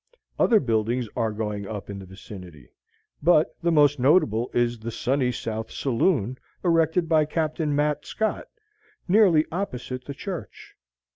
Other 0.39 0.59
buildings 0.59 1.07
are 1.15 1.31
going 1.31 1.67
up 1.67 1.87
in 1.87 1.99
the 1.99 2.07
vicinity, 2.07 2.71
but 3.21 3.55
the 3.61 3.71
most 3.71 3.99
noticeable 3.99 4.49
is 4.51 4.79
the 4.79 4.89
'Sunny 4.89 5.31
South 5.31 5.69
Saloon,' 5.69 6.39
erected 6.65 7.07
by 7.07 7.25
Captain 7.25 7.75
Mat. 7.75 8.03
Scott, 8.07 8.47
nearly 9.07 9.45
opposite 9.51 10.05
the 10.05 10.15
church. 10.15 10.75